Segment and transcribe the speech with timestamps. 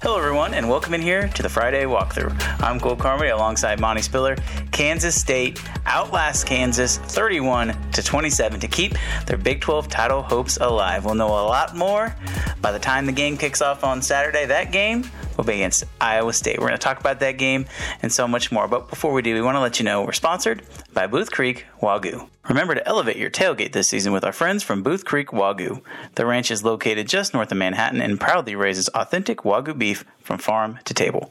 [0.00, 2.32] Hello, everyone, and welcome in here to the Friday walkthrough.
[2.62, 4.36] I'm Cole Carmody alongside Monte Spiller.
[4.70, 8.94] Kansas State outlasts Kansas 31 to 27 to keep
[9.26, 11.04] their Big 12 title hopes alive.
[11.04, 12.14] We'll know a lot more
[12.60, 14.46] by the time the game kicks off on Saturday.
[14.46, 15.04] That game
[15.36, 16.60] will be against Iowa State.
[16.60, 17.66] We're going to talk about that game
[18.00, 18.68] and so much more.
[18.68, 20.62] But before we do, we want to let you know we're sponsored
[20.94, 22.28] by Booth Creek Wagyu.
[22.46, 25.82] Remember to elevate your tailgate this season with our friends from Booth Creek Wagyu.
[26.14, 30.38] The ranch is located just north of Manhattan and proudly raises authentic Wagyu beef from
[30.38, 31.30] farm to table.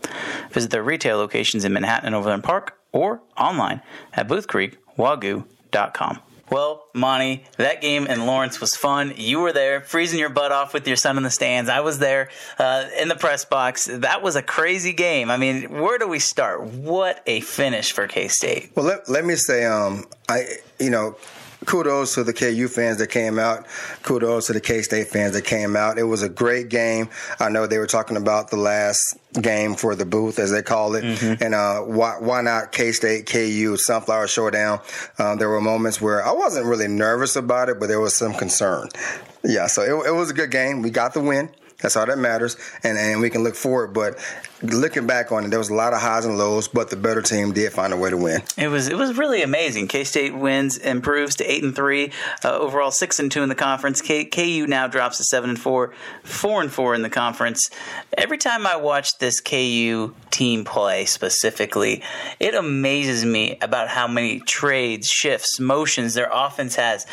[0.52, 3.82] Visit their retail locations in Manhattan and Overland Park or online
[4.14, 6.20] at boothcreekwagyu.com.
[6.50, 9.14] Well, Monte, that game in Lawrence was fun.
[9.18, 11.70] You were there, freezing your butt off with your son in the stands.
[11.70, 13.86] I was there uh, in the press box.
[13.92, 15.30] That was a crazy game.
[15.30, 16.64] I mean, where do we start?
[16.64, 18.72] What a finish for K State.
[18.76, 20.46] Well, let, let me say, um, I
[20.80, 21.18] you know,
[21.68, 23.68] kudos to the KU fans that came out.
[24.02, 26.00] Kudos to the K State fans that came out.
[26.00, 27.10] It was a great game.
[27.40, 30.96] I know they were talking about the last game for the booth, as they call
[30.96, 31.44] it, mm-hmm.
[31.44, 34.80] and uh, why, why not K State, KU, Sunflower Showdown.
[35.20, 38.34] Um, there were moments where I wasn't really nervous about it, but there was some
[38.34, 38.88] concern.
[39.44, 40.82] Yeah, so it, it was a good game.
[40.82, 41.50] We got the win.
[41.82, 43.94] That's all that matters, and and we can look forward.
[43.94, 44.18] But
[44.62, 47.22] looking back on it, there was a lot of highs and lows, but the better
[47.22, 48.42] team did find a way to win.
[48.58, 49.88] It was it was really amazing.
[49.88, 52.12] K State wins, improves to eight and three
[52.44, 54.02] uh, overall, six and two in the conference.
[54.02, 57.70] K- KU now drops to seven and four, four and four in the conference.
[58.18, 62.04] Every time I watch this KU team play specifically,
[62.40, 67.06] it amazes me about how many trades, shifts, motions their offense has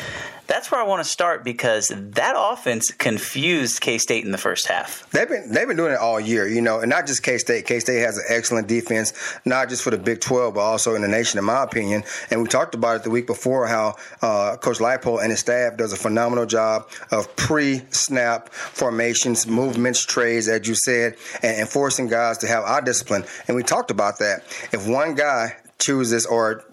[0.46, 4.66] that's where I want to start because that offense confused K State in the first
[4.66, 5.08] half.
[5.10, 7.66] They've been they've been doing it all year, you know, and not just K State.
[7.66, 9.12] K State has an excellent defense,
[9.44, 12.04] not just for the Big Twelve, but also in the nation, in my opinion.
[12.30, 15.76] And we talked about it the week before how uh, Coach Leipold and his staff
[15.76, 22.08] does a phenomenal job of pre-snap formations, movements, trades, as you said, and, and forcing
[22.08, 23.24] guys to have eye discipline.
[23.48, 24.42] And we talked about that.
[24.72, 26.64] If one guy chooses or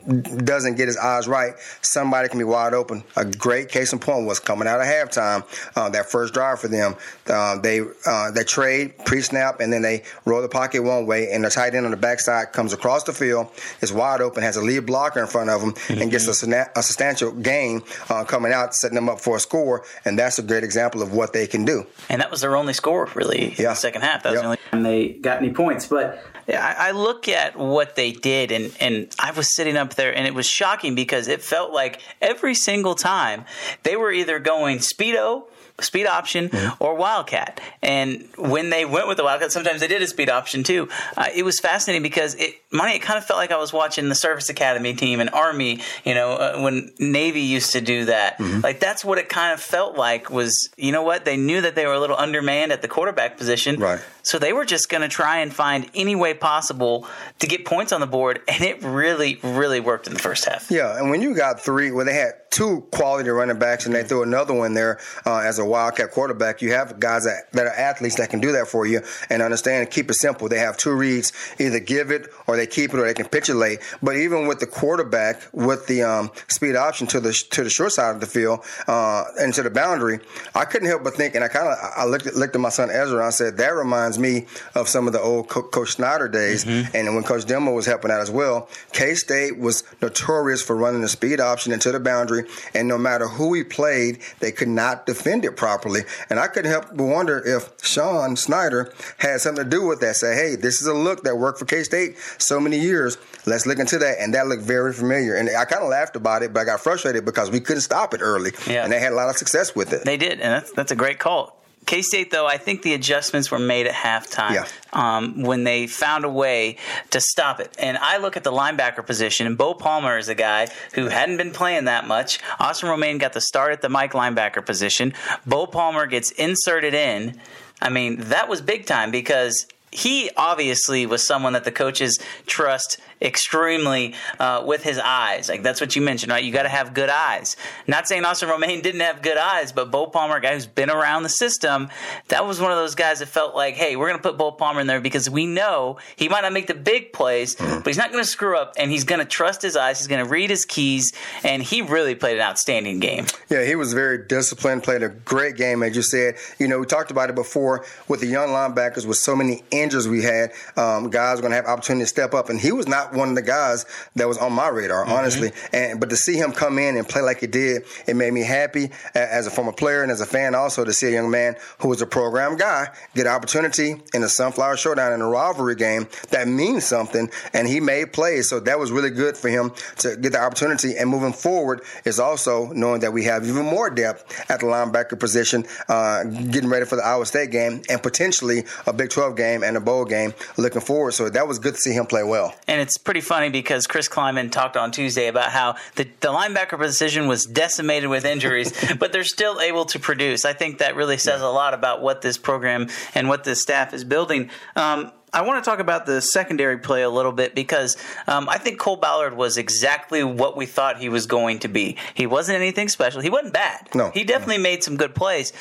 [0.43, 3.03] doesn't get his eyes right, somebody can be wide open.
[3.15, 5.43] A great case in point was coming out of halftime,
[5.75, 6.95] uh, that first drive for them.
[7.27, 11.43] Uh, they uh, they trade pre-snap and then they roll the pocket one way, and
[11.43, 13.47] the tight end on the backside comes across the field,
[13.81, 16.01] is wide open, has a lead blocker in front of him, mm-hmm.
[16.01, 19.83] and gets a, a, substantial gain uh, coming out, setting them up for a score.
[20.05, 21.85] And that's a great example of what they can do.
[22.09, 23.57] And that was their only score, really, yeah.
[23.57, 24.23] in the second half.
[24.23, 24.41] That was yep.
[24.41, 25.87] the only time they got any points.
[25.87, 30.15] But I, I look at what they did, and, and I was sitting up there,
[30.15, 33.45] and it was shocking because it felt like every single time
[33.83, 35.43] they were either going speedo
[35.83, 36.83] speed option mm-hmm.
[36.83, 37.59] or wildcat.
[37.81, 40.89] And when they went with the wildcat, sometimes they did a speed option too.
[41.17, 44.09] Uh, it was fascinating because it, Monte, it kind of felt like I was watching
[44.09, 45.81] the Service Academy team and Army.
[46.05, 48.61] You know, uh, when Navy used to do that, mm-hmm.
[48.61, 50.29] like that's what it kind of felt like.
[50.29, 53.37] Was you know what they knew that they were a little undermanned at the quarterback
[53.37, 54.01] position, right?
[54.23, 57.07] So they were just going to try and find any way possible
[57.39, 60.69] to get points on the board, and it really, really worked in the first half.
[60.69, 64.03] Yeah, and when you got three, well, they had two quality running backs, and they
[64.03, 66.61] threw another one there uh, as a wildcat quarterback.
[66.61, 69.83] You have guys that, that are athletes that can do that for you and understand
[69.83, 70.47] and keep it simple.
[70.49, 73.79] They have two reads: either give it or they keep it, or they can capitulate.
[74.03, 77.93] But even with the quarterback with the um, speed option to the to the short
[77.93, 80.19] side of the field uh, and to the boundary,
[80.53, 82.69] I couldn't help but think, and I kind of I looked at, looked at my
[82.69, 84.45] son Ezra, and I said that reminds me
[84.75, 86.95] of some of the old Co- Coach Snyder days, mm-hmm.
[86.95, 88.69] and when Coach Demo was helping out as well.
[88.93, 92.43] K State was notorious for running the speed option into the boundary
[92.73, 96.01] and no matter who he played, they could not defend it properly.
[96.29, 100.15] And I couldn't help but wonder if Sean Snyder had something to do with that.
[100.15, 103.17] Say, hey, this is a look that worked for K State so many years.
[103.45, 104.19] Let's look into that.
[104.19, 105.35] And that looked very familiar.
[105.35, 108.13] And I kind of laughed about it, but I got frustrated because we couldn't stop
[108.13, 108.51] it early.
[108.67, 108.83] Yeah.
[108.83, 110.03] And they had a lot of success with it.
[110.05, 110.33] They did.
[110.33, 111.60] And that's, that's a great call.
[111.85, 114.67] K State, though, I think the adjustments were made at halftime yeah.
[114.93, 116.77] um, when they found a way
[117.09, 117.75] to stop it.
[117.79, 121.37] And I look at the linebacker position, and Bo Palmer is a guy who hadn't
[121.37, 122.39] been playing that much.
[122.59, 125.13] Austin Romaine got the start at the Mike linebacker position.
[125.45, 127.39] Bo Palmer gets inserted in.
[127.81, 132.99] I mean, that was big time because he obviously was someone that the coaches trust
[133.21, 135.49] extremely uh, with his eyes.
[135.49, 136.43] Like that's what you mentioned, right?
[136.43, 137.55] You got to have good eyes.
[137.87, 140.89] Not saying Austin Romaine didn't have good eyes, but Bo Palmer, a guy who's been
[140.89, 141.89] around the system,
[142.29, 144.51] that was one of those guys that felt like, hey, we're going to put Bo
[144.51, 147.97] Palmer in there because we know he might not make the big plays, but he's
[147.97, 149.99] not going to screw up, and he's going to trust his eyes.
[149.99, 151.11] He's going to read his keys,
[151.43, 153.25] and he really played an outstanding game.
[153.49, 156.35] Yeah, he was very disciplined, played a great game, as you said.
[156.59, 160.07] You know, we talked about it before with the young linebackers with so many injuries
[160.07, 160.51] we had.
[160.75, 163.29] Um, guys were going to have opportunity to step up, and he was not one
[163.29, 163.85] of the guys
[164.15, 165.13] that was on my radar, mm-hmm.
[165.13, 165.51] honestly.
[165.73, 168.41] And but to see him come in and play like he did, it made me
[168.41, 171.55] happy as a former player and as a fan also to see a young man
[171.79, 175.75] who was a program guy get an opportunity in a Sunflower Showdown in a rivalry
[175.75, 178.49] game that means something, and he made plays.
[178.49, 180.97] So that was really good for him to get the opportunity.
[180.97, 185.19] And moving forward is also knowing that we have even more depth at the linebacker
[185.19, 189.63] position, uh, getting ready for the Iowa State game and potentially a Big 12 game
[189.63, 191.11] and a bowl game looking forward.
[191.13, 192.55] So that was good to see him play well.
[192.67, 196.77] And it's pretty funny because Chris Klieman talked on Tuesday about how the, the linebacker
[196.77, 200.45] position was decimated with injuries, but they're still able to produce.
[200.45, 203.93] I think that really says a lot about what this program and what this staff
[203.93, 204.49] is building.
[204.75, 207.95] Um, I want to talk about the secondary play a little bit because
[208.27, 211.95] um, I think Cole Ballard was exactly what we thought he was going to be.
[212.13, 213.21] He wasn't anything special.
[213.21, 213.87] He wasn't bad.
[213.95, 214.63] No, he definitely no.
[214.63, 215.53] made some good plays,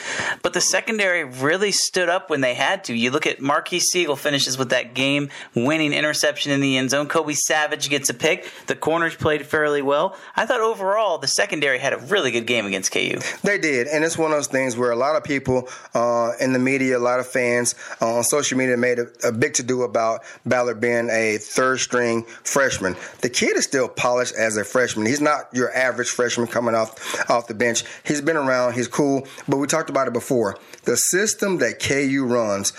[0.43, 2.95] but the secondary really stood up when they had to.
[2.95, 7.07] You look at Marques Sigle finishes with that game-winning interception in the end zone.
[7.07, 8.51] Kobe Savage gets a pick.
[8.67, 10.17] The corners played fairly well.
[10.35, 13.21] I thought overall the secondary had a really good game against KU.
[13.45, 16.53] They did, and it's one of those things where a lot of people uh, in
[16.53, 19.67] the media, a lot of fans uh, on social media made a, a big to
[19.67, 22.97] do about Ballard being a third string freshman.
[23.21, 25.07] The kid is still polished as a freshman.
[25.07, 27.85] He's not your average freshman coming off off the bench.
[28.05, 28.75] He's been around.
[28.75, 29.27] He's cool.
[29.49, 30.59] But we talked about it before.
[30.85, 32.73] The system that KU runs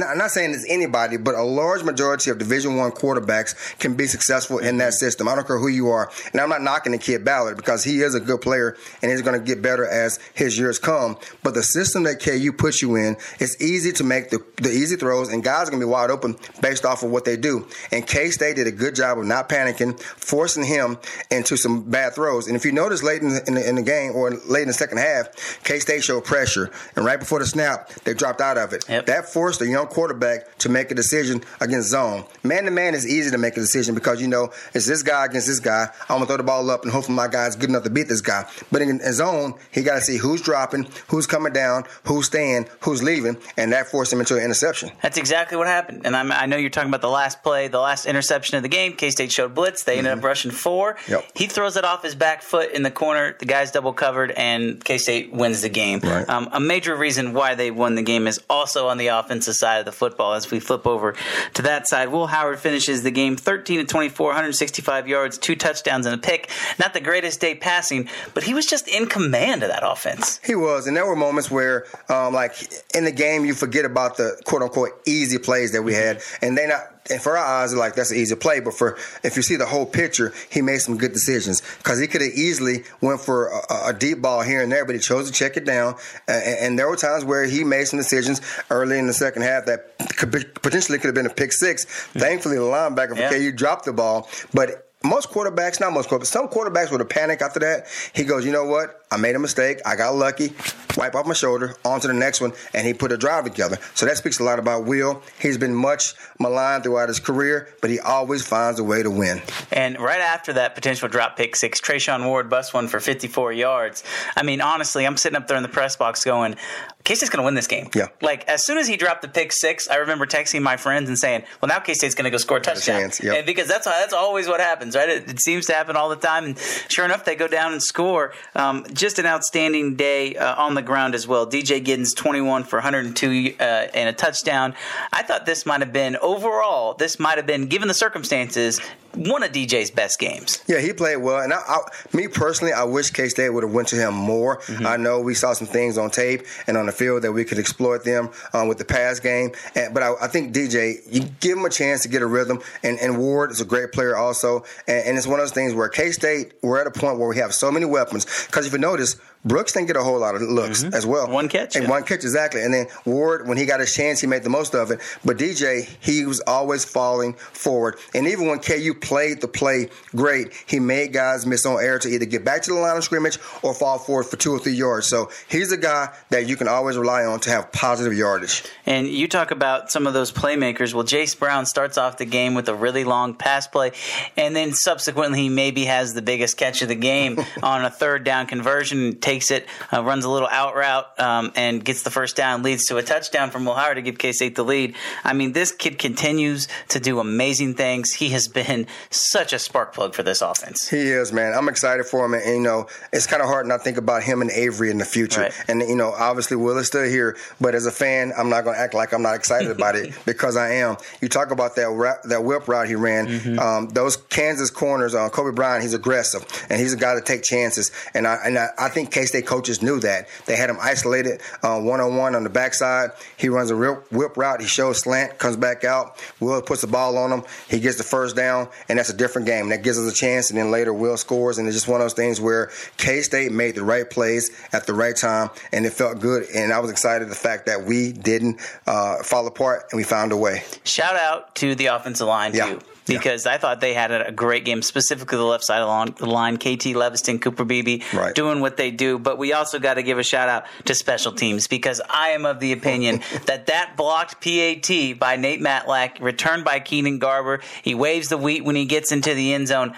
[0.00, 4.06] I'm not saying it's anybody, but a large majority of Division One quarterbacks can be
[4.06, 5.28] successful in that system.
[5.28, 8.00] I don't care who you are, and I'm not knocking the kid Ballard because he
[8.00, 11.18] is a good player and he's going to get better as his years come.
[11.42, 14.96] But the system that KU puts you in, it's easy to make the, the easy
[14.96, 17.66] throws, and guys are going to be wide open based off of what they do.
[17.90, 20.98] And K State did a good job of not panicking, forcing him
[21.30, 22.46] into some bad throws.
[22.46, 24.68] And if you notice late in the, in the, in the game or late in
[24.68, 28.58] the second half, K State showed pressure, and right before the snap, they dropped out
[28.58, 28.84] of it.
[28.88, 29.06] Yep.
[29.06, 32.24] That forced the young quarterback to make a decision against zone.
[32.42, 35.26] Man to man is easy to make a decision because you know it's this guy
[35.26, 35.88] against this guy.
[36.08, 38.20] I'm gonna throw the ball up and hopefully my guy's good enough to beat this
[38.20, 38.46] guy.
[38.70, 42.68] But in, in zone, he got to see who's dropping, who's coming down, who's staying,
[42.80, 44.90] who's leaving, and that forced him into an interception.
[45.02, 46.02] That's exactly what happened.
[46.04, 48.68] And I'm, i know you're talking about the last play, the last interception of the
[48.68, 48.94] game.
[48.94, 49.84] K State showed blitz.
[49.84, 50.18] They ended mm-hmm.
[50.20, 50.96] up rushing four.
[51.08, 51.24] Yep.
[51.34, 53.36] He throws it off his back foot in the corner.
[53.38, 56.00] The guy's double covered, and K State wins the game.
[56.00, 56.28] Right.
[56.28, 59.71] Um, a major reason why they won the game is also on the offensive side
[59.80, 60.34] of the football.
[60.34, 61.14] As we flip over
[61.54, 66.06] to that side, Will Howard finishes the game 13 to 24, 165 yards, two touchdowns,
[66.06, 66.50] and a pick.
[66.78, 70.40] Not the greatest day passing, but he was just in command of that offense.
[70.44, 72.54] He was, and there were moments where, um, like
[72.94, 76.56] in the game, you forget about the quote unquote easy plays that we had, and
[76.56, 78.60] they not and for our eyes, like that's an easy play.
[78.60, 82.06] But for if you see the whole picture, he made some good decisions because he
[82.06, 85.26] could have easily went for a, a, deep ball here and there, but he chose
[85.26, 85.96] to check it down.
[86.28, 88.40] And, and, there were times where he made some decisions
[88.70, 91.84] early in the second half that could be, potentially could have been a pick 6
[91.84, 92.18] mm-hmm.
[92.18, 93.30] Thankfully, the linebacker for yeah.
[93.30, 97.42] KU dropped the ball, but most quarterbacks, not most quarterbacks, some quarterbacks would have panicked
[97.42, 97.86] after that.
[98.14, 99.04] He goes, you know what?
[99.10, 99.80] I made a mistake.
[99.84, 100.54] I got lucky.
[100.96, 103.78] Wipe off my shoulder, on to the next one, and he put a drive together.
[103.94, 105.22] So that speaks a lot about Will.
[105.38, 109.40] He's been much maligned throughout his career, but he always finds a way to win.
[109.70, 114.04] And right after that potential drop pick six, Treshaun Ward bust one for 54 yards.
[114.36, 116.56] I mean, honestly, I'm sitting up there in the press box going,
[117.04, 117.88] K State's going to win this game.
[117.94, 118.08] Yeah.
[118.20, 121.18] Like, as soon as he dropped the pick six, I remember texting my friends and
[121.18, 123.00] saying, well, now K State's going to go score a touchdown.
[123.00, 123.36] Chance, yep.
[123.38, 125.08] And because that's, that's always what happens, right?
[125.08, 126.44] It, it, seems to happen all the time.
[126.44, 128.32] And sure enough, they go down and score.
[128.54, 131.46] Um, just an outstanding day uh, on the ground as well.
[131.46, 134.74] DJ Giddens, 21 for 102 uh, and a touchdown.
[135.12, 138.80] I thought this might have been, overall, this might have been, given the circumstances,
[139.14, 140.62] one of DJ's best games.
[140.66, 141.78] Yeah, he played well, and I, I,
[142.12, 144.58] me personally, I wish K State would have went to him more.
[144.60, 144.86] Mm-hmm.
[144.86, 147.58] I know we saw some things on tape and on the field that we could
[147.58, 151.58] exploit them um, with the pass game, and, but I, I, think DJ, you give
[151.58, 154.64] him a chance to get a rhythm, and, and Ward is a great player also,
[154.86, 157.28] and, and it's one of those things where K State we're at a point where
[157.28, 160.34] we have so many weapons because if you notice Brooks didn't get a whole lot
[160.34, 160.94] of looks mm-hmm.
[160.94, 161.28] as well.
[161.28, 161.76] One catch.
[161.76, 161.90] And yeah.
[161.90, 162.62] one catch, exactly.
[162.62, 165.00] And then Ward, when he got his chance, he made the most of it.
[165.24, 167.96] But DJ, he was always falling forward.
[168.14, 170.52] And even when KU played the play great.
[170.66, 173.38] He made guys miss on air to either get back to the line of scrimmage
[173.62, 175.06] or fall forward for two or three yards.
[175.06, 178.64] So he's a guy that you can always rely on to have positive yardage.
[178.86, 180.94] And you talk about some of those playmakers.
[180.94, 183.92] Well, Jayce Brown starts off the game with a really long pass play,
[184.36, 188.24] and then subsequently he maybe has the biggest catch of the game on a third
[188.24, 192.36] down conversion, takes it, uh, runs a little out route, um, and gets the first
[192.36, 194.94] down, leads to a touchdown from Will Howard to give K State the lead.
[195.24, 198.12] I mean, this kid continues to do amazing things.
[198.12, 200.88] He has been such a spark plug for this offense.
[200.88, 201.54] He is, man.
[201.54, 204.22] I'm excited for him, and, and you know, it's kind of hard not think about
[204.22, 205.42] him and Avery in the future.
[205.42, 205.64] Right.
[205.68, 208.76] And you know, obviously Will is still here, but as a fan, I'm not going
[208.76, 210.96] to act like I'm not excited about it because I am.
[211.20, 213.26] You talk about that ra- that whip route he ran.
[213.26, 213.58] Mm-hmm.
[213.58, 217.42] Um, those Kansas corners, uh, Cobee Bryant, he's aggressive and he's a guy to take
[217.42, 217.90] chances.
[218.12, 220.28] And I and I, I think K State coaches knew that.
[220.46, 223.10] They had him isolated one on one on the backside.
[223.36, 224.60] He runs a real whip route.
[224.60, 226.22] He shows slant, comes back out.
[226.40, 227.42] Will puts the ball on him.
[227.68, 229.68] He gets the first down, and that's a different game.
[229.70, 230.50] That gives us a chance.
[230.50, 233.52] And then later, Will scores, and it's just one of those things where K State
[233.52, 236.44] made the right plays at the right time, and it felt good.
[236.54, 240.32] And I was excited the fact that we didn't uh, fall apart and we found
[240.32, 240.62] a way.
[240.84, 242.74] Shout out to the offensive line Yeah.
[242.74, 242.80] too.
[243.06, 246.26] Because I thought they had a a great game, specifically the left side along the
[246.26, 246.56] line.
[246.56, 248.34] KT Leviston, Cooper Beebe, Right.
[248.34, 249.18] doing what they do.
[249.18, 252.46] But we also got to give a shout out to special teams because I am
[252.46, 257.94] of the opinion that that blocked PAT by Nate Matlack, returned by Keenan Garber, he
[257.94, 259.94] waves the wheat when he gets into the end zone.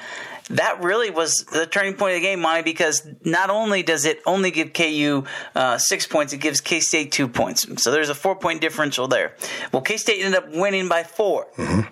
[0.51, 4.21] That really was the turning point of the game, Monte, because not only does it
[4.27, 5.25] only give KU
[5.55, 7.67] uh, six points, it gives K State two points.
[7.83, 9.35] So there's a four point differential there.
[9.73, 11.47] Well, K State ended up winning by 4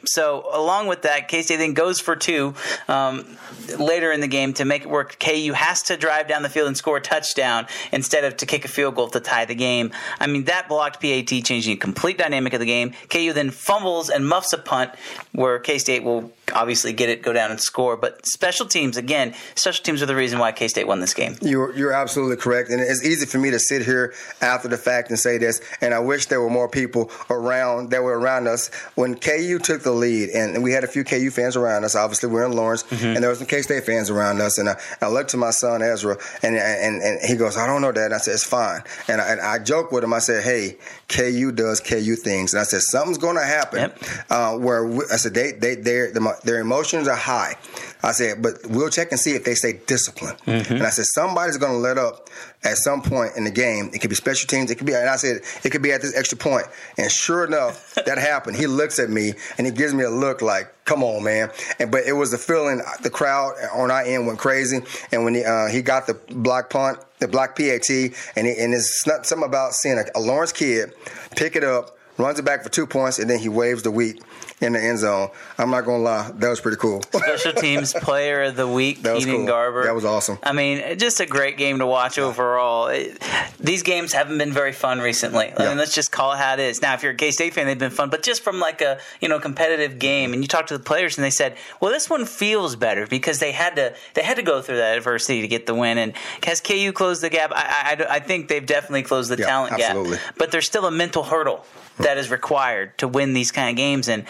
[0.05, 2.55] So along with that, K State then goes for two
[2.89, 3.39] um,
[3.79, 5.19] later in the game to make it work.
[5.19, 8.67] KU has to drive down the field and score a touchdown instead of to kick
[8.67, 9.93] a field goal to tie the game.
[10.21, 12.93] I mean, that blocked PAT, changing the complete dynamic of the game.
[13.09, 14.91] KU then fumbles and muffs a punt
[15.33, 17.97] where K State will obviously get it, go down and score.
[17.97, 21.37] But special teams, again, special teams are the reason why K State won this game.
[21.41, 22.71] You're, you're absolutely correct.
[22.71, 25.61] And it's easy for me to sit here after the fact and say this.
[25.81, 29.83] And I wish there were more people around that were around us when KU took
[29.83, 30.31] the lead.
[30.31, 31.95] And we had a few KU fans around us.
[31.95, 32.85] Obviously, we're in Lawrence.
[32.91, 34.59] And there were some K State fans around us.
[34.59, 37.81] And I, I looked to my son, Ezra, and, and, and he goes, I don't
[37.83, 38.07] know, Dad.
[38.07, 38.83] And I said, It's fine.
[39.09, 40.13] And I, and I joked with him.
[40.13, 42.55] I said, Hey, KU does KU things.
[42.55, 43.81] And I said, Something's going to happen.
[43.81, 43.99] Yep.
[44.31, 47.57] Uh, where we, I said, they, they, their, their emotions are high.
[48.03, 50.37] I said, but we'll check and see if they stay disciplined.
[50.47, 52.29] And I said, somebody's going to let up
[52.65, 53.91] at some point in the game.
[53.93, 54.71] It could be special teams.
[54.71, 56.67] It could be, and I said, it could be at this extra point.
[56.99, 58.57] And sure enough, that happened.
[58.57, 61.51] He looks at me and he gives me a look like, come on, man.
[61.79, 62.83] And but it was the feeling.
[63.03, 64.81] The crowd on our end went crazy.
[65.13, 67.89] And when he uh, he got the block punt, the block PAT,
[68.37, 70.93] and it, and it's not something about seeing a, a Lawrence kid
[71.37, 74.21] pick it up, runs it back for two points, and then he waves the wheat
[74.63, 75.29] in the end zone.
[75.59, 77.03] I'm not gonna lie, that was pretty cool.
[77.13, 79.47] Special teams player of the week, That Keenan cool.
[79.47, 79.85] Garber.
[79.85, 80.39] That was awesome.
[80.43, 82.89] I mean, just a great game to watch overall.
[82.89, 83.23] It-
[83.61, 85.53] these games haven't been very fun recently.
[85.53, 85.69] I Yeah.
[85.71, 86.83] mean, let's just call it how it is.
[86.83, 88.99] Now, if you're a K State fan, they've been fun, but just from like a
[89.21, 92.09] you know competitive game, and you talk to the players, and they said, "Well, this
[92.11, 95.49] one feels better because they had to they had to go through that adversity to
[95.49, 96.13] get the win." And
[96.45, 97.53] has KU closed the gap?
[97.55, 100.17] I I, I think they've definitely closed the Yeah, talent absolutely.
[100.17, 101.65] gap, but there's still a mental hurdle
[101.99, 104.25] that is required to win these kind of games, and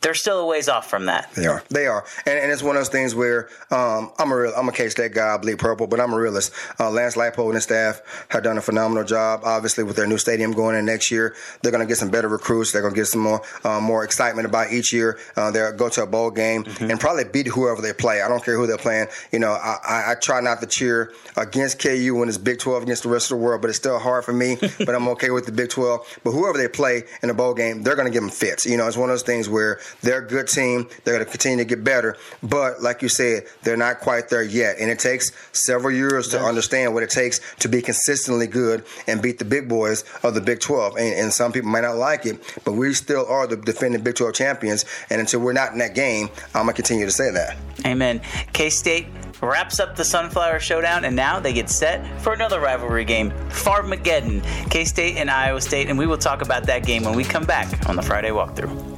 [0.00, 1.32] they're still a ways off from that.
[1.34, 1.62] They are.
[1.70, 2.04] They are.
[2.26, 4.88] And, and it's one of those things where um, I'm a real, I'm a K
[4.88, 6.52] State guy, I bleed purple, but I'm a realist.
[6.78, 9.40] Uh, Lance Leipold and his staff have done a phenomenal job.
[9.44, 12.28] Obviously, with their new stadium going in next year, they're going to get some better
[12.28, 12.72] recruits.
[12.72, 15.18] They're going to get some more uh, more excitement about each year.
[15.36, 18.22] Uh, they'll go to a bowl game and probably beat whoever they play.
[18.22, 19.08] I don't care who they're playing.
[19.32, 22.82] You know, I, I, I try not to cheer against KU when it's Big 12
[22.82, 24.56] against the rest of the world, but it's still hard for me.
[24.78, 26.20] but I'm okay with the Big 12.
[26.24, 28.66] But whoever they play in a bowl game, they're going to give them fits.
[28.66, 30.86] You know, it's one of those things where they're a good team.
[31.04, 32.16] They're going to continue to get better.
[32.42, 34.76] But like you said, they're not quite there yet.
[34.78, 39.22] And it takes several years to understand what it takes to be consistently good and
[39.22, 40.96] beat the big boys of the Big 12.
[40.96, 44.16] And, and some people might not like it, but we still are the defending Big
[44.16, 44.84] 12 champions.
[45.10, 47.56] And until we're not in that game, I'm going to continue to say that.
[47.84, 48.20] Amen.
[48.52, 49.06] K State
[49.40, 54.42] wraps up the Sunflower Showdown, and now they get set for another rivalry game, Farmageddon,
[54.70, 55.88] K State and Iowa State.
[55.88, 58.97] And we will talk about that game when we come back on the Friday walkthrough.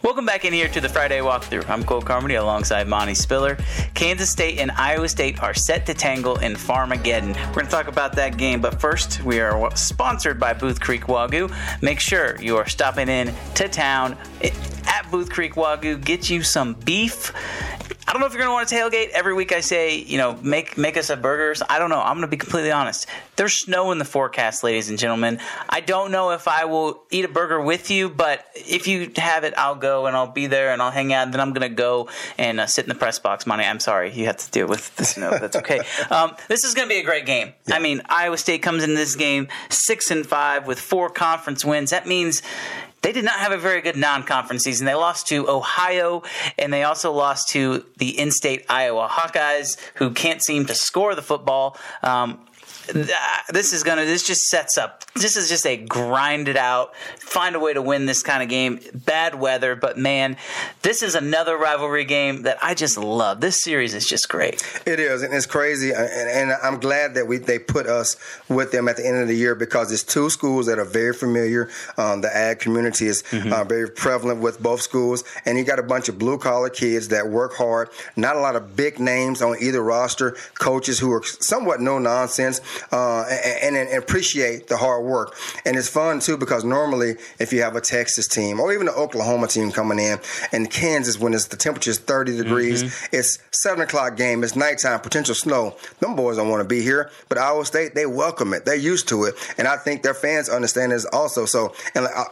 [0.00, 1.68] Welcome back in here to the Friday walkthrough.
[1.70, 3.56] I'm Cole Carmody alongside Monte Spiller.
[3.94, 7.36] Kansas State and Iowa State are set to tangle in Farmageddon.
[7.48, 11.02] We're going to talk about that game, but first, we are sponsored by Booth Creek
[11.02, 11.54] Wagyu.
[11.82, 14.50] Make sure you are stopping in to town eh,
[14.88, 16.02] at Booth Creek Wagyu.
[16.04, 17.32] Get you some beef
[18.06, 19.10] I don't know if you're going to want to tailgate.
[19.10, 21.62] Every week I say, you know, make make us a burgers.
[21.68, 22.00] I don't know.
[22.00, 23.06] I'm going to be completely honest.
[23.36, 25.38] There's snow in the forecast, ladies and gentlemen.
[25.68, 29.44] I don't know if I will eat a burger with you, but if you have
[29.44, 31.24] it, I'll go and I'll be there and I'll hang out.
[31.24, 33.46] And then I'm going to go and uh, sit in the press box.
[33.46, 34.12] Monte, I'm sorry.
[34.12, 35.30] You have to deal with the snow.
[35.30, 35.80] That's okay.
[36.10, 37.52] um, this is going to be a great game.
[37.66, 37.76] Yeah.
[37.76, 41.90] I mean, Iowa State comes into this game six and five with four conference wins.
[41.90, 42.42] That means
[43.02, 44.86] they did not have a very good non-conference season.
[44.86, 46.22] They lost to Ohio,
[46.58, 51.22] and they also lost to the in-state Iowa Hawkeyes, who can't seem to score the
[51.22, 51.76] football.
[52.02, 52.40] Um,
[53.50, 57.54] this is gonna this just sets up this is just a grind it out find
[57.54, 58.80] a way to win this kind of game.
[58.92, 60.36] Bad weather but man
[60.82, 63.40] this is another rivalry game that i just love.
[63.40, 64.62] This series is just great.
[64.86, 68.16] It is and it's crazy and, and i'm glad that we they put us
[68.48, 71.14] with them at the end of the year because it's two schools that are very
[71.14, 71.70] familiar.
[71.96, 73.52] Um, the ag community is mm-hmm.
[73.52, 77.08] uh, very prevalent with both schools and you got a bunch of blue collar kids
[77.08, 77.88] that work hard.
[78.16, 82.60] Not a lot of big names on either roster coaches who are somewhat no nonsense
[82.90, 83.24] uh,
[83.62, 85.34] and, and, appreciate the hard work.
[85.64, 88.94] And it's fun too because normally if you have a Texas team or even an
[88.94, 90.18] Oklahoma team coming in,
[90.52, 93.16] and Kansas when it's the temperature is 30 degrees, mm-hmm.
[93.16, 95.76] it's seven o'clock game, it's nighttime, potential snow.
[96.00, 99.08] Them boys don't want to be here, but Iowa State they welcome it, they're used
[99.08, 101.46] to it, and I think their fans understand this also.
[101.46, 102.06] So and.
[102.06, 102.24] Uh,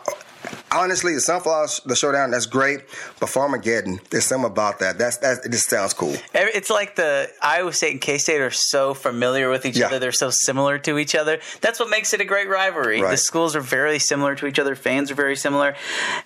[0.72, 2.80] honestly, the Sunflower, the Showdown, that's great.
[3.18, 4.98] But Farmageddon, there's something about that.
[4.98, 5.44] That's that.
[5.44, 6.14] It just sounds cool.
[6.34, 9.86] It's like the Iowa State and K State are so familiar with each yeah.
[9.86, 9.98] other.
[9.98, 11.40] They're so similar to each other.
[11.60, 13.00] That's what makes it a great rivalry.
[13.00, 13.10] Right.
[13.10, 14.74] The schools are very similar to each other.
[14.74, 15.74] Fans are very similar,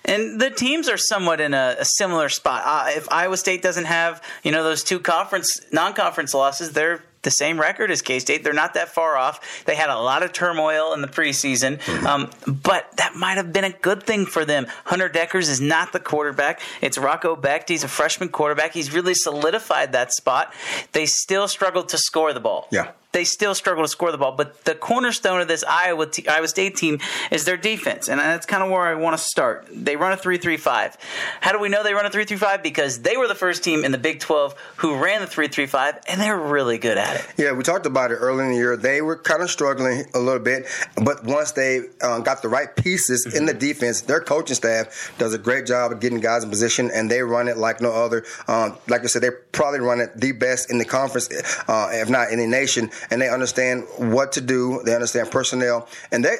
[0.03, 2.63] and the teams are somewhat in a, a similar spot.
[2.65, 7.31] Uh, if Iowa State doesn't have you know those two conference non-conference losses, they're the
[7.31, 8.45] same record as K State.
[8.45, 9.65] They're not that far off.
[9.65, 12.07] They had a lot of turmoil in the preseason, mm-hmm.
[12.07, 14.67] um, but that might have been a good thing for them.
[14.85, 16.61] Hunter Dekkers is not the quarterback.
[16.79, 17.67] It's Rocco Becht.
[17.67, 18.73] He's a freshman quarterback.
[18.73, 20.53] He's really solidified that spot.
[20.93, 22.67] They still struggled to score the ball.
[22.71, 24.33] Yeah they still struggle to score the ball.
[24.33, 26.99] But the cornerstone of this Iowa t- Iowa State team
[27.31, 29.67] is their defense, and that's kind of where I want to start.
[29.71, 30.97] They run a three-three-five.
[31.39, 32.61] How do we know they run a three-three-five?
[32.61, 36.19] Because they were the first team in the Big Twelve who ran the three-three-five, and
[36.19, 37.25] they're really good at it.
[37.37, 38.75] Yeah, we talked about it early in the year.
[38.75, 40.67] They were kind of struggling a little bit,
[41.01, 43.37] but once they um, got the right pieces mm-hmm.
[43.37, 46.91] in the defense, their coaching staff does a great job of getting guys in position,
[46.93, 48.25] and they run it like no other.
[48.49, 51.29] Um, like I said, they probably run it the best in the conference,
[51.69, 54.81] uh, if not in the nation, and they understand what to do.
[54.83, 56.35] They understand personnel, and they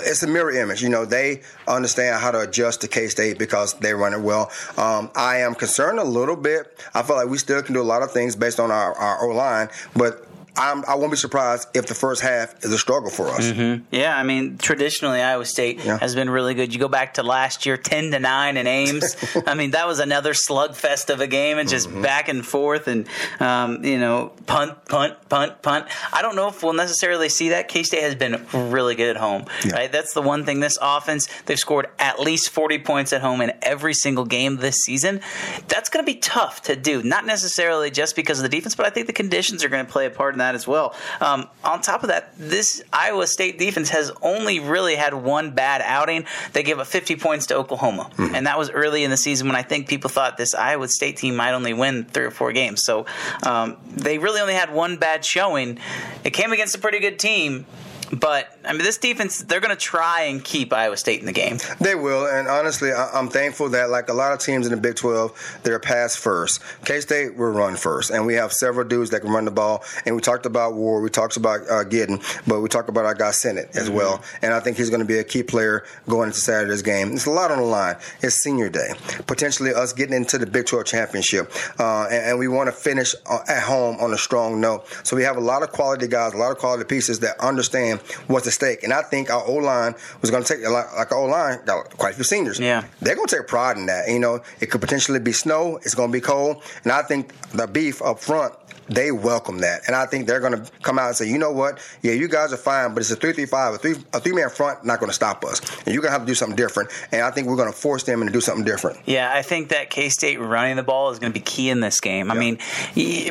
[0.00, 0.82] it's a mirror image.
[0.82, 4.50] You know, they understand how to adjust to K State because they run it well.
[4.76, 6.78] Um, I am concerned a little bit.
[6.94, 9.24] I feel like we still can do a lot of things based on our, our
[9.24, 12.78] O line, but I'm, I will not be surprised if the first half is a
[12.78, 13.50] struggle for us.
[13.50, 13.84] Mm-hmm.
[13.90, 15.96] Yeah, I mean, traditionally Iowa State yeah.
[15.98, 16.74] has been really good.
[16.74, 19.16] You go back to last year, ten to nine in Ames.
[19.46, 22.02] I mean, that was another slugfest of a game, and just mm-hmm.
[22.02, 23.08] back and forth, and
[23.40, 25.86] um, you know, punt, punt, punt, punt.
[26.12, 27.68] I don't know if we'll necessarily see that.
[27.68, 29.46] K State has been really good at home.
[29.64, 29.72] Yeah.
[29.72, 30.60] Right, that's the one thing.
[30.60, 34.82] This offense, they've scored at least forty points at home in every single game this
[34.82, 35.22] season.
[35.68, 37.02] That's going to be tough to do.
[37.02, 39.90] Not necessarily just because of the defense, but I think the conditions are going to
[39.90, 40.94] play a part in that as well.
[41.20, 45.82] Um, on top of that, this Iowa State defense has only really had one bad
[45.82, 46.26] outing.
[46.52, 48.34] They gave up 50 points to Oklahoma, mm-hmm.
[48.34, 51.16] and that was early in the season when I think people thought this Iowa State
[51.16, 52.84] team might only win three or four games.
[52.84, 53.06] So
[53.42, 55.78] um, they really only had one bad showing.
[56.24, 57.66] It came against a pretty good team,
[58.12, 61.32] but I mean, this defense, they're going to try and keep Iowa State in the
[61.32, 61.58] game.
[61.80, 64.96] They will, and honestly, I'm thankful that like a lot of teams in the Big
[64.96, 66.62] 12, they're pass first.
[66.84, 69.82] K State will run first, and we have several dudes that can run the ball.
[70.04, 73.14] And we talked about Ward, we talked about uh, Gidden, but we talked about our
[73.14, 73.96] guy Sinnott as mm-hmm.
[73.96, 74.22] well.
[74.42, 77.12] And I think he's going to be a key player going into Saturday's game.
[77.12, 77.96] It's a lot on the line.
[78.20, 78.92] It's senior day,
[79.26, 83.14] potentially us getting into the Big 12 championship, uh, and, and, we want to finish
[83.26, 84.84] uh, at home on a strong note.
[85.04, 88.01] So we have a lot of quality guys, a lot of quality pieces that understand
[88.26, 88.82] what's at stake.
[88.82, 91.96] And I think our O line was going to take like our O line got
[91.96, 92.58] quite a few seniors.
[92.58, 94.08] Yeah, they're going to take pride in that.
[94.08, 95.78] You know, it could potentially be snow.
[95.82, 98.54] It's going to be cold, and I think the beef up front
[98.88, 99.82] they welcome that.
[99.86, 101.78] And I think they're going to come out and say, you know what?
[102.02, 104.84] Yeah, you guys are fine, but it's a 335, a three, a three man front,
[104.84, 105.60] not going to stop us.
[105.78, 106.90] And you're going to have to do something different.
[107.12, 109.00] And I think we're going to force them to do something different.
[109.06, 111.80] Yeah, I think that K State running the ball is going to be key in
[111.80, 112.30] this game.
[112.30, 112.58] I mean,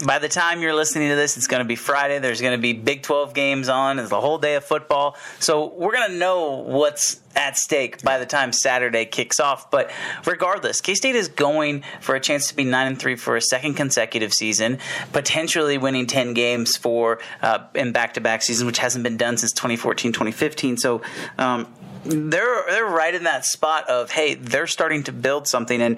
[0.05, 2.19] by the time you're listening to this, it's going to be Friday.
[2.19, 3.99] There's going to be Big 12 games on.
[3.99, 5.15] It's the whole day of football.
[5.39, 9.71] So we're going to know what's at stake by the time Saturday kicks off.
[9.71, 9.91] But
[10.25, 13.41] regardless, K State is going for a chance to be nine and three for a
[13.41, 14.79] second consecutive season,
[15.13, 15.40] potentially
[15.77, 19.51] winning ten games for uh, in back to back season, which hasn't been done since
[19.53, 20.77] 2014, 2015.
[20.77, 21.01] So.
[21.37, 21.67] Um,
[22.03, 25.81] they're they're right in that spot of hey they're starting to build something.
[25.81, 25.97] And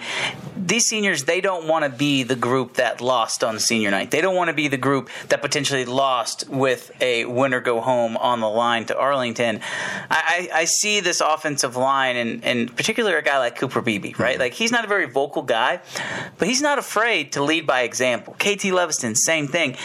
[0.55, 4.11] these seniors they don't want to be the group that lost on senior night.
[4.11, 8.17] They don't want to be the group that potentially lost with a winner go home
[8.17, 9.61] on the line to Arlington.
[10.09, 14.13] I, I, I see this offensive line and in particular a guy like Cooper Beebe
[14.17, 14.33] right?
[14.33, 14.41] Mm-hmm.
[14.41, 15.79] Like he's not a very vocal guy
[16.37, 18.33] but he's not afraid to lead by example.
[18.33, 19.77] KT Leviston same thing.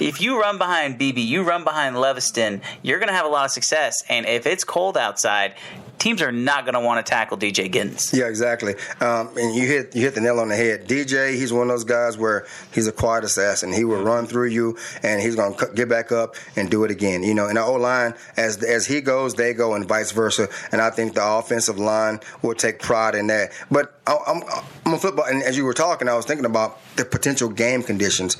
[0.00, 3.50] If you run behind Beebe you run behind Leviston you're gonna have a lot of
[3.50, 4.04] success.
[4.08, 5.54] And if it's cold outside
[5.98, 8.12] teams are not going to want to tackle DJ Giddens.
[8.12, 8.74] Yeah, exactly.
[9.00, 10.86] Um, and you hit you hit the nail on the head.
[10.86, 13.72] DJ, he's one of those guys where he's a quiet assassin.
[13.72, 16.90] He will run through you, and he's going to get back up and do it
[16.90, 17.22] again.
[17.22, 20.48] You know, in the O line, as as he goes, they go, and vice versa.
[20.72, 23.52] And I think the offensive line will take pride in that.
[23.70, 24.42] But I'm,
[24.84, 27.82] I'm a football, and as you were talking, I was thinking about the potential game
[27.82, 28.36] conditions.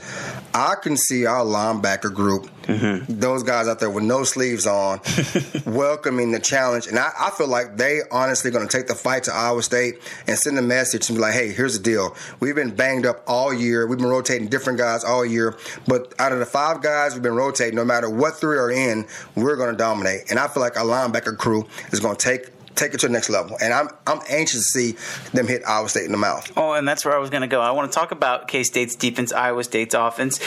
[0.53, 3.19] I can see our linebacker group, mm-hmm.
[3.19, 5.01] those guys out there with no sleeves on,
[5.65, 6.87] welcoming the challenge.
[6.87, 9.95] And I, I feel like they honestly going to take the fight to Iowa State
[10.27, 12.15] and send a message and be like, hey, here's the deal.
[12.41, 13.87] We've been banged up all year.
[13.87, 15.57] We've been rotating different guys all year.
[15.89, 19.07] But out of the five guys we've been rotating, no matter what three are in,
[19.35, 20.31] we're going to dominate.
[20.31, 23.13] And I feel like our linebacker crew is going to take take it to the
[23.13, 23.57] next level.
[23.61, 24.97] And I'm I'm anxious to see
[25.33, 26.51] them hit Iowa State in the mouth.
[26.57, 27.61] Oh, and that's where I was going to go.
[27.61, 30.41] I want to talk about K State's defense, Iowa State's offense.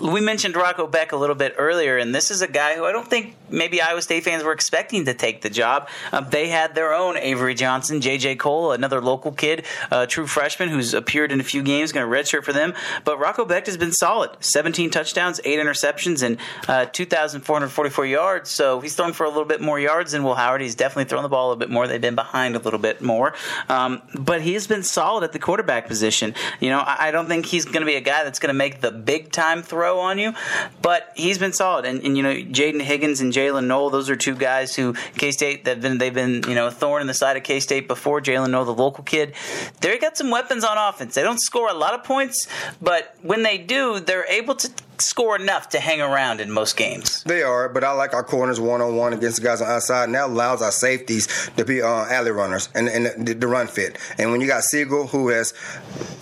[0.00, 2.92] We mentioned Rocco Becht a little bit earlier, and this is a guy who I
[2.92, 5.88] don't think maybe Iowa State fans were expecting to take the job.
[6.12, 8.36] Uh, they had their own Avery Johnson, J.J.
[8.36, 9.64] Kohl, another local kid,
[10.08, 12.74] true freshman who's appeared in a few games, going to redshirt for them.
[13.04, 18.50] But Rocco Becht has been solid 17 touchdowns, 8 interceptions, and uh, 2,444 yards.
[18.50, 20.60] So he's thrown for a little bit more yards than Will Howard.
[20.60, 21.86] He's definitely thrown the ball a little bit more.
[21.86, 23.34] They've been behind a little bit more.
[23.68, 26.34] Um, but he's been solid at the quarterback position.
[26.60, 28.54] You know, I, I don't think he's going to be a guy that's going to
[28.54, 30.32] make the big time throw on you,
[30.80, 31.84] but he's been solid.
[31.84, 35.30] And, and you know, Jaden Higgins and Jaylin Noel, those are two guys who K
[35.30, 37.88] State they've been they've been you know a thorn in the side of K State
[37.88, 38.20] before.
[38.20, 39.34] Jaylin Noel, the local kid,
[39.80, 41.14] they got some weapons on offense.
[41.14, 42.48] They don't score a lot of points,
[42.80, 47.22] but when they do, they're able to score enough to hang around in most games.
[47.24, 50.04] They are, but I like our corners one on one against the guys on outside,
[50.04, 53.66] and that allows our safeties to be uh, alley runners and, and the, the, run
[53.66, 53.98] fit.
[54.18, 55.52] And when you got Sigle, who has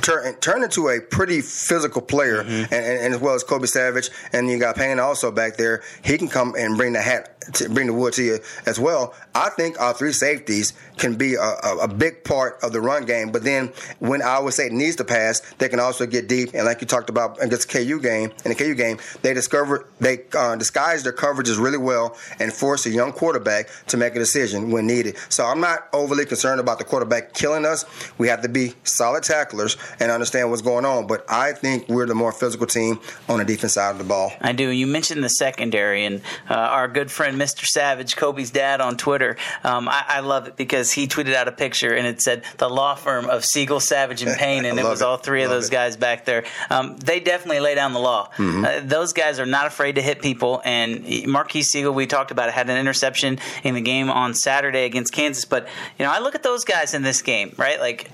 [0.01, 2.75] turned turned into a pretty physical player, mm-hmm.
[2.75, 5.83] and, and, and, as well as Kobe Savage, and you got Payne also back there,
[6.05, 9.15] he can come and bring the hat, to bring the wood to you as well.
[9.35, 13.05] I think our three safeties can be a, a, a big part of the run
[13.05, 13.33] game.
[13.33, 16.51] But then when Iowa State needs to pass, they can also get deep.
[16.55, 20.25] And like you talked about against the KU game, in the Game, they discover they
[20.37, 24.71] uh, disguise their coverages really well and force a young quarterback to make a decision
[24.71, 25.17] when needed.
[25.29, 27.85] So I'm not overly concerned about the quarterback killing us.
[28.19, 31.07] We have to be solid tacklers and understand what's going on.
[31.07, 34.33] But I think we're the more physical team on the defense side of the ball.
[34.41, 34.69] I do.
[34.69, 37.65] You mentioned the secondary, and uh, our good friend Mr.
[37.65, 39.37] Savage, Kobe's dad, on Twitter.
[39.65, 42.69] Um, I, I, love it because he tweeted out a picture and it said the
[42.69, 45.05] law firm of Sigle, Savage, and Payne, and it was it.
[45.05, 45.73] all three of those it.
[45.73, 46.45] guys back there.
[46.71, 48.31] Um, they definitely lay down the law.
[48.53, 48.65] Mm-hmm.
[48.65, 50.61] Uh, those guys are not afraid to hit people.
[50.65, 55.13] And Marques Sigle, we talked about had an interception in the game on Saturday against
[55.13, 55.45] Kansas.
[55.45, 55.67] But
[55.99, 57.81] you know, I look at those guys in this game, right?
[57.81, 58.11] Like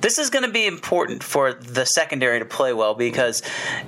[0.00, 3.42] this is going to be important for the secondary to play well because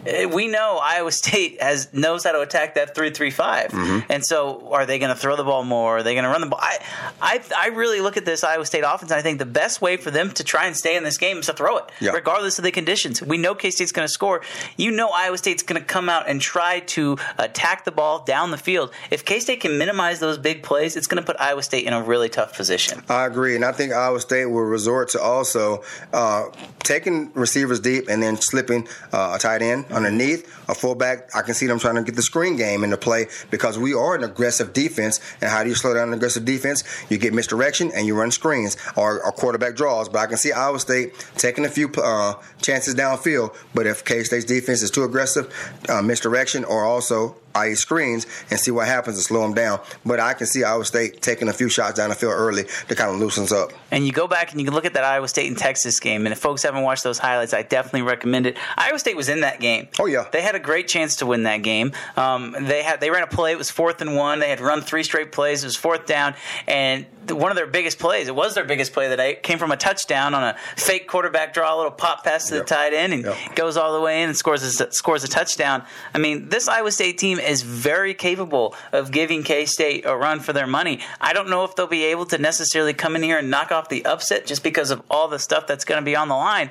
[0.07, 4.11] uh, we know Iowa State has knows how to attack that three three five, mm-hmm.
[4.11, 5.99] and so are they going to throw the ball more?
[5.99, 6.61] Are they going to run the ball?
[6.61, 6.79] I,
[7.21, 9.97] I, I really look at this Iowa State offense, and I think the best way
[9.97, 12.11] for them to try and stay in this game is to throw it, yeah.
[12.11, 13.23] regardless of the conditions.
[13.23, 14.43] We know K State's going to score.
[14.77, 18.51] You know Iowa State's going to come out and try to attack the ball down
[18.51, 18.93] the field.
[19.11, 21.93] If K State can minimize those big plays, it's going to put Iowa State in
[21.93, 23.03] a really tough position.
[23.09, 25.76] I agree, and I think Iowa State will resort to also
[26.13, 26.45] uh,
[26.81, 31.35] taking receivers deep and then slipping uh, a tight end underneath a fullback.
[31.35, 34.15] I can see them trying to get the screen game into play because we are
[34.15, 35.21] an aggressive defense.
[35.41, 36.85] And how do you slow down an aggressive defense?
[37.11, 40.09] You get misdirection and you run screens or, or quarterback draws.
[40.09, 43.57] But I can see Iowa State taking a few uh, chances downfield.
[43.75, 45.53] But if K State's defense is too aggressive,
[45.89, 47.75] uh, misdirection or also i.e.
[47.75, 49.81] screens, and see what happens to slow them down.
[50.05, 52.95] But I can see Iowa State taking a few shots down the field early to
[52.95, 53.73] kind of loosens up.
[53.91, 56.27] And you go back and you can look at that Iowa State and Texas game,
[56.27, 58.57] and if folks haven't watched those highlights, I definitely recommend it.
[58.77, 59.89] Iowa State was in that game.
[59.99, 61.93] Oh yeah, they had a great chance to win that game.
[62.17, 63.53] Um, they had they ran a play.
[63.53, 64.39] It was fourth and one.
[64.39, 65.63] They had run three straight plays.
[65.63, 66.35] It was fourth down,
[66.67, 68.29] and one of their biggest plays.
[68.29, 69.43] It was their biggest play that night.
[69.43, 72.67] Came from a touchdown on a fake quarterback draw, a little pop pass to yep.
[72.67, 73.55] the tight end, and yep.
[73.55, 75.85] goes all the way in and scores a, scores a touchdown.
[76.15, 80.41] I mean, this Iowa State team is very capable of giving K State a run
[80.41, 81.01] for their money.
[81.21, 83.89] I don't know if they'll be able to necessarily come in here and knock off
[83.89, 86.71] the upset just because of all the stuff that's going to be on the line.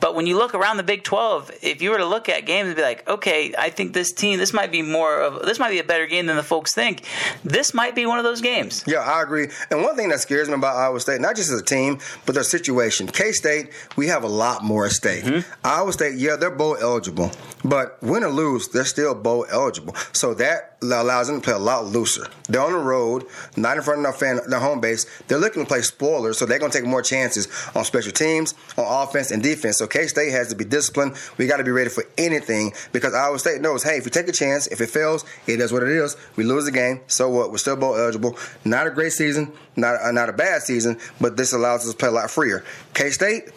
[0.00, 2.68] But when you look around the Big 12, if you were to look at games
[2.68, 5.70] and be like, okay, I think this team, this might be more of, this might
[5.70, 7.04] be a better game than the folks think.
[7.44, 8.84] This might be one of those games.
[8.86, 9.48] Yeah, I agree.
[9.70, 12.34] And one thing that scares me about Iowa State, not just as a team, but
[12.34, 13.06] their situation.
[13.06, 15.24] K State, we have a lot more at stake.
[15.24, 15.50] Mm-hmm.
[15.64, 17.30] Iowa State, yeah, they're bowl eligible,
[17.64, 19.94] but win or lose, they're still bowl eligible.
[20.16, 22.26] So that allows them to play a lot looser.
[22.48, 23.24] They're on the road,
[23.56, 25.06] not in front of their, fan, their home base.
[25.26, 28.54] They're looking to play spoilers, so they're going to take more chances on special teams,
[28.76, 29.78] on offense, and defense.
[29.78, 31.16] So K State has to be disciplined.
[31.38, 34.28] We got to be ready for anything because Iowa State knows, hey, if we take
[34.28, 36.16] a chance, if it fails, it is what it is.
[36.36, 37.50] We lose the game, so what?
[37.50, 38.38] We're still bowl eligible.
[38.64, 41.96] Not a great season, not a, not a bad season, but this allows us to
[41.96, 42.64] play a lot freer.
[42.94, 43.50] K State,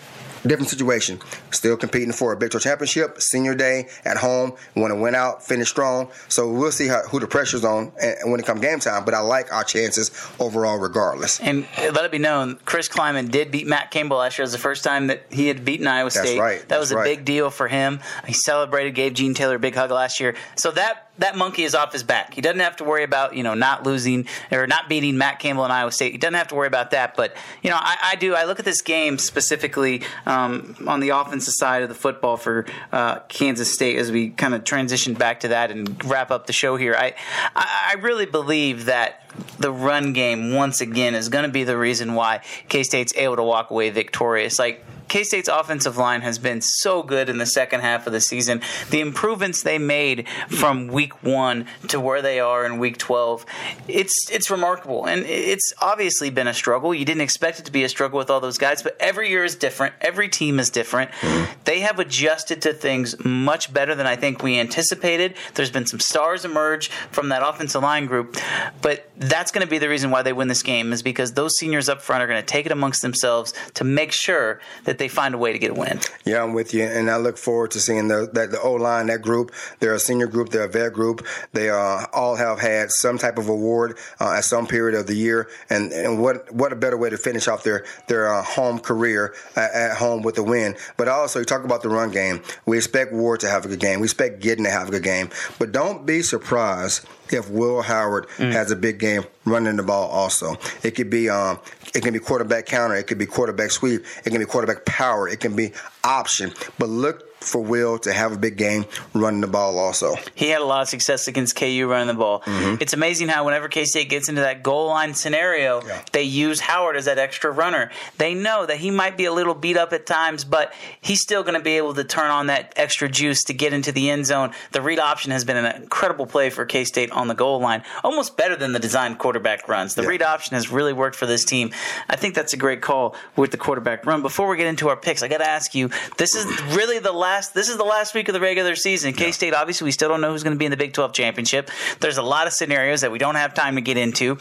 [0.48, 1.20] different situation.
[1.52, 4.54] Still competing for a Big 12 championship, senior day at home.
[4.76, 6.10] Want to win out, finish strong.
[6.28, 9.06] So we'll see how, who the pressure's on and when it comes game time.
[9.06, 11.40] But I like our chances overall, regardless.
[11.40, 14.44] And let it be known, Chris Klieman did beat Matt Campbell last year.
[14.44, 16.24] It was the first time that he had beaten Iowa State.
[16.24, 16.60] That's right.
[16.60, 17.04] That That's was a right.
[17.04, 18.00] big deal for him.
[18.26, 20.36] He celebrated, gave Gene Taylor a big hug last year.
[20.56, 22.34] So that that monkey is off his back.
[22.34, 25.66] He doesn't have to worry about you know not losing or not beating Matt Campbell
[25.66, 26.12] in Iowa State.
[26.12, 27.16] He doesn't have to worry about that.
[27.16, 28.36] But you know, I, I do.
[28.36, 32.66] I look at this game specifically um, on the offensive side of the football for
[32.92, 36.54] uh, Kansas State as we kind of transition back to that and wrap up the
[36.54, 36.96] show here.
[36.96, 37.14] I,
[37.56, 39.29] I really believe that
[39.60, 43.36] the run game once again is going to be the reason why K State's able
[43.36, 44.60] to walk away victorious.
[44.60, 48.22] Like K State's offensive line has been so good in the second half of the
[48.22, 48.62] season.
[48.92, 53.46] The improvements they made from week one to where they are in week 12,
[53.88, 55.06] it's it's remarkable.
[55.06, 56.94] And it's obviously been a struggle.
[56.94, 59.44] You didn't expect it to be a struggle with all those guys, but every year
[59.44, 59.96] is different.
[60.00, 61.12] Every team is different.
[61.12, 61.54] Mm-hmm.
[61.66, 65.34] They have adjusted to things much better than I think we anticipated.
[65.56, 68.38] There's been some stars emerge from that offensive line group,
[68.82, 71.58] but that's going to be the reason why they win this game is because those
[71.58, 75.10] seniors up front are going to take it amongst themselves to make sure that they
[75.10, 76.00] find a way to get a win.
[76.26, 79.08] Yeah, I'm with you, and I look forward to seeing the that the O line,
[79.08, 79.54] that group.
[79.80, 81.26] They're a senior group, they're a vet group.
[81.52, 85.16] They uh, all have had some type of award uh, at some period of the
[85.16, 88.80] year, and and what what a better way to finish off their their uh, home
[88.80, 90.76] career at, at home with a win.
[90.96, 92.42] But also, you talk about the run game.
[92.66, 94.00] We expect Ward to have a good game.
[94.00, 98.28] We expect Gidden to have a good game, but don't be surprised if Will Howard
[98.38, 98.52] mm.
[98.52, 100.56] has a big game running the ball also.
[100.84, 101.60] It could be um,
[101.94, 105.28] it can be quarterback counter, it could be quarterback sweep, it can be quarterback power,
[105.28, 106.54] it can be option.
[106.78, 110.16] But look for Will to have a big game running the ball also.
[110.36, 112.42] He had a lot of success against KU running the ball.
[112.42, 112.82] Mm-hmm.
[112.82, 116.04] It's amazing how whenever K State gets into that goal line scenario, yeah.
[116.12, 117.92] they use Howard as that extra runner.
[118.18, 121.44] They know that he might be a little beat up at times, but he's still
[121.44, 124.26] going to be able to turn on that extra juice to get into the end
[124.26, 124.52] zone.
[124.72, 127.84] The read option has been an incredible play for K State on the goal line,
[128.04, 129.96] almost better than the designed quarterback runs.
[129.96, 130.10] The yeah.
[130.10, 131.72] read option has really worked for this team.
[132.10, 134.22] I think that's a great call with the quarterback run.
[134.22, 137.12] Before we get into our picks, I got to ask you this is really the
[137.12, 139.14] last last this is the last week of the regular season.
[139.14, 141.14] K State obviously we still don't know who's going to be in the Big 12
[141.14, 141.70] championship.
[142.00, 144.38] There's a lot of scenarios that we don't have time to get into.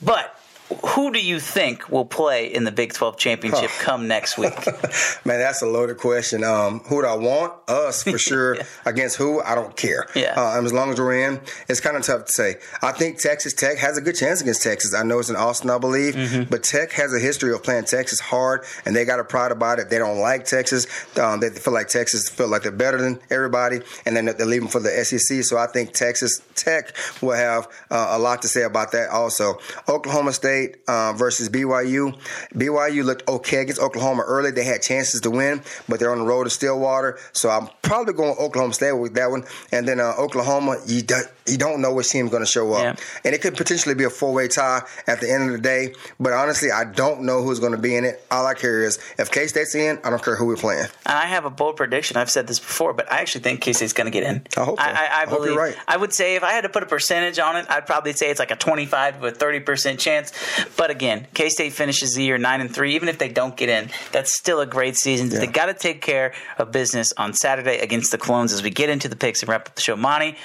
[0.00, 0.38] But
[0.68, 3.82] who do you think will play in the Big 12 championship oh.
[3.82, 4.54] come next week?
[5.24, 6.44] Man, that's a loaded question.
[6.44, 7.54] Um, who do I want?
[7.68, 8.56] Us, for sure.
[8.56, 8.62] yeah.
[8.84, 9.40] Against who?
[9.40, 10.06] I don't care.
[10.14, 10.34] Yeah.
[10.36, 12.56] Uh, as long as we're in, it's kind of tough to say.
[12.82, 14.94] I think Texas Tech has a good chance against Texas.
[14.94, 16.50] I know it's in Austin, I believe, mm-hmm.
[16.50, 19.78] but Tech has a history of playing Texas hard, and they got a pride about
[19.78, 19.88] it.
[19.88, 20.86] They don't like Texas.
[21.18, 24.68] Um, they feel like Texas feel like they're better than everybody, and then they're leaving
[24.68, 25.44] for the SEC.
[25.44, 29.58] So I think Texas Tech will have uh, a lot to say about that also.
[29.88, 32.18] Oklahoma State State uh, versus BYU.
[32.54, 34.50] BYU looked okay against Oklahoma early.
[34.50, 37.18] They had chances to win, but they're on the road to Stillwater.
[37.32, 39.44] So I'm probably going Oklahoma State with that one.
[39.72, 41.16] And then uh, Oklahoma, you, do,
[41.46, 42.82] you don't know which team's going to show up.
[42.82, 43.04] Yeah.
[43.24, 45.94] And it could potentially be a four way tie at the end of the day.
[46.18, 48.24] But honestly, I don't know who's going to be in it.
[48.30, 50.86] All I care is if K State's in, I don't care who we're playing.
[51.06, 52.16] And I have a bold prediction.
[52.16, 54.46] I've said this before, but I actually think K State's going to get in.
[54.56, 54.84] I hope so.
[54.84, 55.56] I, I, I, I believe.
[55.56, 55.76] right.
[55.86, 58.30] I would say if I had to put a percentage on it, I'd probably say
[58.30, 60.32] it's like a 25 to a 30 percent chance.
[60.76, 62.94] But again, K State finishes the year nine and three.
[62.94, 65.30] Even if they don't get in, that's still a great season.
[65.30, 65.40] Yeah.
[65.40, 68.52] They got to take care of business on Saturday against the Clones.
[68.52, 70.36] As we get into the picks and wrap up the show, Monte,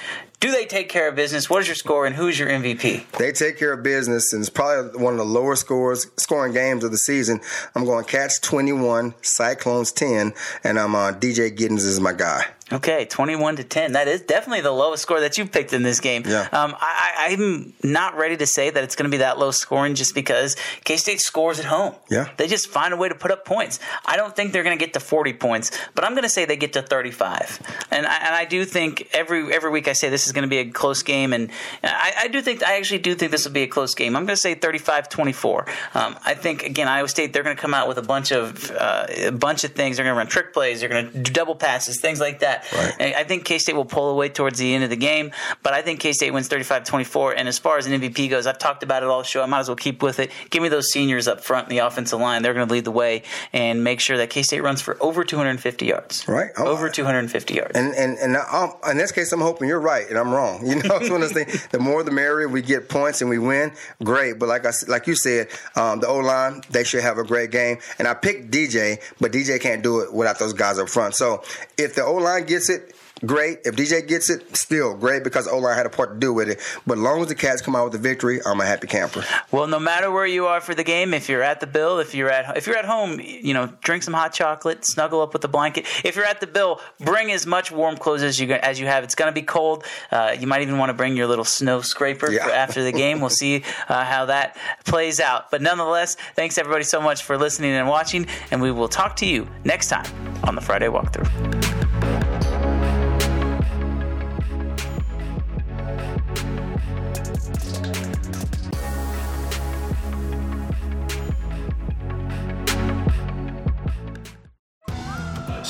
[0.44, 1.48] do they take care of business?
[1.48, 3.10] What is your score, and who's your MVP?
[3.12, 6.84] They take care of business, and it's probably one of the lower scores scoring games
[6.84, 7.40] of the season.
[7.74, 12.44] I'm going Cats 21, Cyclones 10, and I'm uh, DJ Giddens is my guy.
[12.72, 13.92] Okay, 21 to 10.
[13.92, 16.22] That is definitely the lowest score that you picked in this game.
[16.26, 16.48] Yeah.
[16.50, 19.94] Um, I, am not ready to say that it's going to be that low scoring
[19.94, 21.94] just because K State scores at home.
[22.10, 22.30] Yeah.
[22.38, 23.80] They just find a way to put up points.
[24.06, 26.46] I don't think they're going to get to 40 points, but I'm going to say
[26.46, 27.86] they get to 35.
[27.90, 30.48] And I, and I do think every every week I say this is going to
[30.48, 31.50] be a close game, and
[31.82, 34.16] I, I, do think I actually do think this will be a close game.
[34.16, 35.68] I'm going to say 35-24.
[35.94, 38.70] Um, I think again Iowa State they're going to come out with a bunch of
[38.72, 39.96] uh, a bunch of things.
[39.96, 40.80] They're going to run trick plays.
[40.80, 42.70] They're going to do double passes, things like that.
[42.72, 43.14] Right.
[43.14, 45.82] I think K State will pull away towards the end of the game, but I
[45.82, 47.34] think K State wins 35-24.
[47.36, 49.42] And as far as an MVP goes, I've talked about it all show.
[49.42, 50.30] I might as well keep with it.
[50.50, 52.42] Give me those seniors up front in the offensive line.
[52.42, 55.24] They're going to lead the way and make sure that K State runs for over
[55.24, 56.26] 250 yards.
[56.28, 56.50] Right.
[56.56, 57.72] Oh, over 250 yards.
[57.74, 60.66] And and and now, in this case, I'm hoping you're right and I'm wrong.
[60.66, 61.66] You know, it's one of those things.
[61.68, 62.48] The more the merrier.
[62.48, 63.72] We get points and we win.
[64.02, 64.38] Great.
[64.38, 67.50] But like I like you said, um, the O line they should have a great
[67.50, 67.78] game.
[67.98, 71.14] And I picked DJ, but DJ can't do it without those guys up front.
[71.14, 71.42] So
[71.76, 72.94] if the O line gets it,
[73.26, 73.60] great.
[73.64, 76.48] If DJ gets it, still great because O line had a part to do with
[76.48, 76.60] it.
[76.86, 79.24] But as long as the Cats come out with a victory, I'm a happy camper.
[79.50, 82.14] Well, no matter where you are for the game, if you're at the Bill, if
[82.14, 85.44] you're at if you're at home, you know, drink some hot chocolate, snuggle up with
[85.44, 85.86] a blanket.
[86.04, 89.04] If you're at the Bill, bring as much warm clothes as you as you have.
[89.04, 89.84] It's going to be cold.
[90.10, 92.48] Uh, you might even want to bring your little snow scraper yeah.
[92.48, 93.20] after the game.
[93.20, 95.50] We'll see uh, how that plays out.
[95.50, 99.26] But nonetheless, thanks everybody so much for listening and watching, and we will talk to
[99.26, 100.06] you next time
[100.44, 101.73] on the Friday Walkthrough.